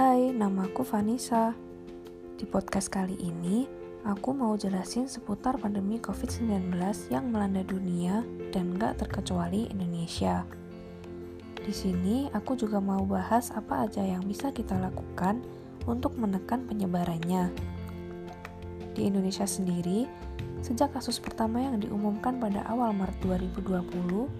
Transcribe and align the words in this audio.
Hai, 0.00 0.32
namaku 0.32 0.80
Vanessa. 0.80 1.52
Di 2.40 2.48
podcast 2.48 2.88
kali 2.88 3.20
ini, 3.20 3.68
aku 4.08 4.32
mau 4.32 4.56
jelasin 4.56 5.04
seputar 5.04 5.60
pandemi 5.60 6.00
COVID-19 6.00 6.72
yang 7.12 7.28
melanda 7.28 7.60
dunia 7.60 8.24
dan 8.48 8.80
gak 8.80 8.96
terkecuali 9.04 9.68
Indonesia. 9.68 10.48
Di 11.52 11.68
sini, 11.68 12.32
aku 12.32 12.56
juga 12.56 12.80
mau 12.80 13.04
bahas 13.04 13.52
apa 13.52 13.84
aja 13.84 14.00
yang 14.00 14.24
bisa 14.24 14.48
kita 14.56 14.72
lakukan 14.80 15.44
untuk 15.84 16.16
menekan 16.16 16.64
penyebarannya. 16.64 17.52
Di 18.96 19.04
Indonesia 19.04 19.44
sendiri, 19.44 20.08
sejak 20.64 20.96
kasus 20.96 21.20
pertama 21.20 21.60
yang 21.60 21.76
diumumkan 21.76 22.40
pada 22.40 22.64
awal 22.72 22.96
Maret 22.96 23.20
2020, 23.20 24.32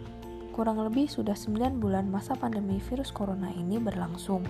kurang 0.57 0.81
lebih 0.81 1.05
sudah 1.05 1.37
9 1.37 1.77
bulan 1.77 2.09
masa 2.09 2.33
pandemi 2.33 2.81
virus 2.81 3.13
corona 3.13 3.53
ini 3.53 3.77
berlangsung 3.77 4.41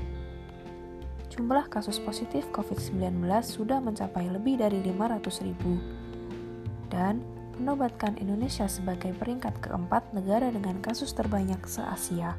jumlah 1.40 1.72
kasus 1.72 1.96
positif 1.96 2.44
COVID-19 2.52 3.24
sudah 3.40 3.80
mencapai 3.80 4.28
lebih 4.28 4.60
dari 4.60 4.84
500 4.84 5.40
ribu 5.48 5.80
dan 6.92 7.24
menobatkan 7.56 8.20
Indonesia 8.20 8.68
sebagai 8.68 9.16
peringkat 9.16 9.56
keempat 9.64 10.04
negara 10.12 10.52
dengan 10.52 10.76
kasus 10.84 11.16
terbanyak 11.16 11.64
se-Asia. 11.64 12.36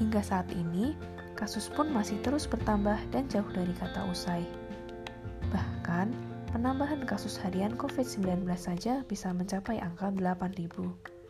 Hingga 0.00 0.24
saat 0.24 0.48
ini, 0.56 0.96
kasus 1.36 1.68
pun 1.68 1.92
masih 1.92 2.16
terus 2.24 2.48
bertambah 2.48 2.96
dan 3.12 3.28
jauh 3.28 3.52
dari 3.52 3.76
kata 3.76 4.08
usai. 4.08 4.48
Bahkan, 5.52 6.08
penambahan 6.56 7.04
kasus 7.04 7.36
harian 7.44 7.76
COVID-19 7.76 8.48
saja 8.56 9.04
bisa 9.04 9.36
mencapai 9.36 9.84
angka 9.84 10.08
8.000 10.16 11.21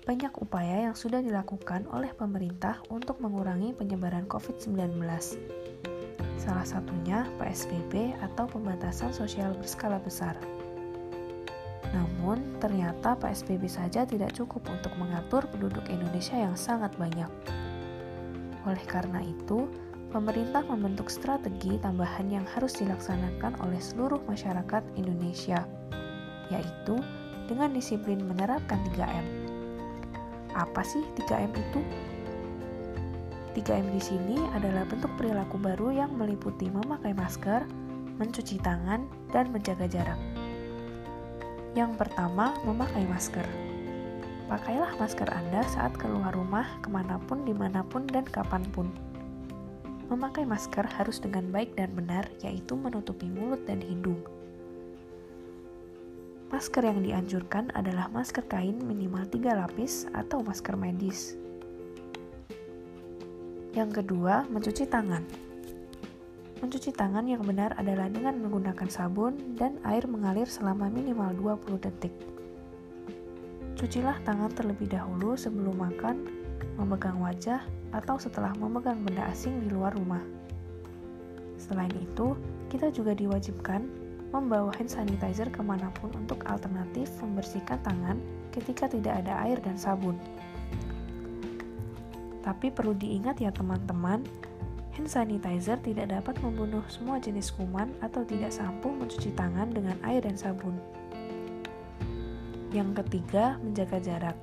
banyak 0.00 0.32
upaya 0.40 0.88
yang 0.88 0.96
sudah 0.96 1.20
dilakukan 1.20 1.84
oleh 1.92 2.08
pemerintah 2.16 2.80
untuk 2.88 3.20
mengurangi 3.20 3.76
penyebaran 3.76 4.24
COVID-19. 4.24 4.96
Salah 6.40 6.64
satunya 6.64 7.28
PSBB 7.36 8.16
atau 8.16 8.48
pembatasan 8.48 9.12
sosial 9.12 9.52
berskala 9.60 10.00
besar. 10.00 10.40
Namun, 11.92 12.56
ternyata 12.62 13.18
PSBB 13.18 13.68
saja 13.68 14.08
tidak 14.08 14.32
cukup 14.32 14.64
untuk 14.72 14.94
mengatur 14.96 15.44
penduduk 15.52 15.84
Indonesia 15.92 16.38
yang 16.38 16.56
sangat 16.56 16.94
banyak. 16.96 17.28
Oleh 18.64 18.84
karena 18.88 19.20
itu, 19.20 19.68
pemerintah 20.08 20.64
membentuk 20.64 21.12
strategi 21.12 21.76
tambahan 21.82 22.30
yang 22.32 22.46
harus 22.56 22.78
dilaksanakan 22.80 23.58
oleh 23.60 23.80
seluruh 23.82 24.22
masyarakat 24.24 24.80
Indonesia, 24.96 25.66
yaitu 26.48 26.96
dengan 27.50 27.74
disiplin 27.74 28.22
menerapkan 28.22 28.78
3M 28.94 29.39
apa 30.54 30.82
sih 30.82 31.02
3M 31.16 31.52
itu? 31.52 31.80
3M 33.54 33.90
di 33.90 34.02
sini 34.02 34.36
adalah 34.54 34.86
bentuk 34.86 35.10
perilaku 35.18 35.58
baru 35.58 35.90
yang 35.90 36.14
meliputi 36.14 36.70
memakai 36.70 37.10
masker, 37.10 37.66
mencuci 38.16 38.62
tangan, 38.62 39.04
dan 39.34 39.50
menjaga 39.50 39.90
jarak. 39.90 40.20
Yang 41.74 41.98
pertama, 41.98 42.54
memakai 42.62 43.06
masker. 43.06 43.46
Pakailah 44.50 44.98
masker 44.98 45.30
Anda 45.30 45.62
saat 45.70 45.94
keluar 45.94 46.34
rumah, 46.34 46.66
ke 46.82 46.90
mana 46.90 47.18
pun, 47.26 47.46
di 47.46 47.54
mana 47.54 47.86
pun, 47.86 48.06
dan 48.10 48.26
kapan 48.26 48.66
pun. 48.74 48.90
Memakai 50.10 50.42
masker 50.42 50.82
harus 50.90 51.22
dengan 51.22 51.46
baik 51.54 51.78
dan 51.78 51.94
benar, 51.94 52.26
yaitu 52.42 52.74
menutupi 52.74 53.30
mulut 53.30 53.62
dan 53.70 53.78
hidung. 53.78 54.18
Masker 56.50 56.82
yang 56.82 57.06
dianjurkan 57.06 57.70
adalah 57.78 58.10
masker 58.10 58.42
kain 58.50 58.74
minimal 58.82 59.22
3 59.22 59.54
lapis 59.54 60.10
atau 60.10 60.42
masker 60.42 60.74
medis. 60.74 61.38
Yang 63.70 64.02
kedua, 64.02 64.50
mencuci 64.50 64.82
tangan. 64.90 65.22
Mencuci 66.58 66.90
tangan 66.90 67.22
yang 67.30 67.46
benar 67.46 67.78
adalah 67.78 68.10
dengan 68.10 68.42
menggunakan 68.42 68.90
sabun 68.90 69.54
dan 69.54 69.78
air 69.86 70.10
mengalir 70.10 70.50
selama 70.50 70.90
minimal 70.90 71.30
20 71.38 71.86
detik. 71.86 72.14
Cucilah 73.78 74.18
tangan 74.26 74.50
terlebih 74.50 74.90
dahulu 74.90 75.38
sebelum 75.38 75.78
makan, 75.78 76.26
memegang 76.74 77.22
wajah, 77.22 77.62
atau 77.94 78.18
setelah 78.18 78.50
memegang 78.58 78.98
benda 79.06 79.22
asing 79.30 79.54
di 79.62 79.70
luar 79.70 79.94
rumah. 79.94 80.20
Selain 81.62 81.94
itu, 81.94 82.34
kita 82.66 82.90
juga 82.90 83.14
diwajibkan 83.14 83.99
membawa 84.30 84.70
hand 84.78 84.90
sanitizer 84.90 85.50
ke 85.50 85.58
mana 85.62 85.90
pun 85.98 86.14
untuk 86.14 86.46
alternatif 86.46 87.10
membersihkan 87.18 87.82
tangan 87.82 88.18
ketika 88.54 88.86
tidak 88.86 89.26
ada 89.26 89.42
air 89.46 89.58
dan 89.58 89.74
sabun. 89.74 90.14
Tapi 92.40 92.72
perlu 92.72 92.96
diingat 92.96 93.42
ya 93.42 93.50
teman-teman, 93.52 94.22
hand 94.94 95.10
sanitizer 95.10 95.76
tidak 95.82 96.14
dapat 96.14 96.38
membunuh 96.40 96.82
semua 96.86 97.18
jenis 97.18 97.52
kuman 97.52 97.90
atau 98.00 98.22
tidak 98.24 98.54
sampuh 98.54 98.90
mencuci 98.90 99.34
tangan 99.34 99.70
dengan 99.74 99.98
air 100.06 100.22
dan 100.24 100.38
sabun. 100.38 100.78
Yang 102.70 103.02
ketiga, 103.02 103.58
menjaga 103.58 103.98
jarak. 103.98 104.38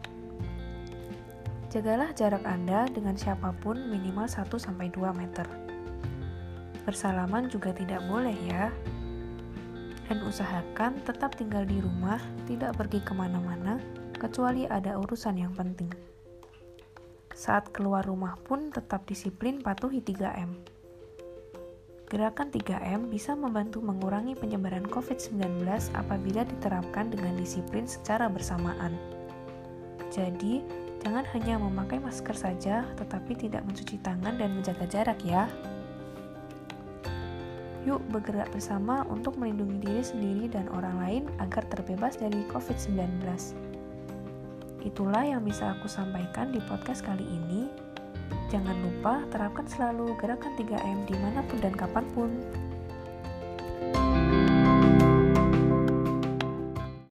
Jagalah 1.71 2.11
jarak 2.11 2.43
Anda 2.43 2.87
dengan 2.91 3.15
siapa 3.15 3.55
pun 3.63 3.87
minimal 3.87 4.27
1-2 4.27 4.59
meter. 5.15 5.47
Bersalaman 6.87 7.51
juga 7.51 7.75
tidak 7.75 8.03
boleh 8.07 8.35
ya, 8.47 8.71
dan 10.07 10.23
usahakan 10.23 11.03
tetap 11.03 11.35
tinggal 11.35 11.67
di 11.67 11.83
rumah, 11.83 12.19
tidak 12.47 12.79
pergi 12.79 13.03
ke 13.03 13.11
mana-mana, 13.11 13.77
kecuali 14.15 14.63
ada 14.65 14.95
urusan 14.95 15.35
yang 15.35 15.53
penting. 15.53 15.91
Saat 17.37 17.69
keluar 17.69 18.01
rumah 18.01 18.33
pun 18.41 18.73
tetap 18.73 19.05
disiplin 19.05 19.61
patuhi 19.61 20.01
3M. 20.01 20.57
Gerakan 22.07 22.47
3M 22.49 23.11
bisa 23.11 23.35
membantu 23.35 23.83
mengurangi 23.83 24.33
penyebaran 24.33 24.87
COVID-19 24.87 25.67
apabila 25.91 26.47
diterapkan 26.47 27.11
dengan 27.11 27.35
disiplin 27.35 27.83
secara 27.83 28.31
bersamaan. 28.31 28.95
Jadi, 30.07 30.63
jangan 31.03 31.27
hanya 31.35 31.59
memakai 31.59 31.99
masker 31.99 32.31
saja, 32.31 32.87
tetapi 32.95 33.35
tidak 33.35 33.67
mencuci 33.67 33.99
tangan 33.99 34.39
dan 34.39 34.55
menjaga 34.55 34.87
jarak 34.87 35.19
ya. 35.27 35.51
Yuk 37.87 38.03
bergerak 38.11 38.51
bersama 38.51 39.07
untuk 39.07 39.39
melindungi 39.39 39.79
diri 39.79 40.03
sendiri 40.03 40.51
dan 40.51 40.67
orang 40.75 40.99
lain 40.99 41.23
agar 41.39 41.63
terbebas 41.71 42.19
dari 42.19 42.43
COVID-19. 42.51 43.23
Itulah 44.83 45.23
yang 45.23 45.47
bisa 45.47 45.71
aku 45.71 45.87
sampaikan 45.87 46.51
di 46.51 46.59
podcast 46.67 46.99
kali 47.07 47.23
ini. 47.23 47.71
Jangan 48.51 48.75
lupa 48.83 49.23
terapkan 49.31 49.63
selalu 49.71 50.19
gerakan 50.19 50.51
3M 50.59 51.07
di 51.07 51.15
mana 51.15 51.39
pun 51.47 51.63
dan 51.63 51.71
kapan 51.79 52.03
pun. 52.11 52.27